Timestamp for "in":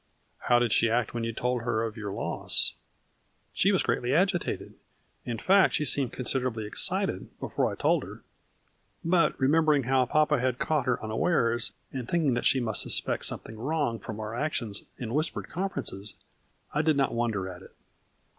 5.25-5.37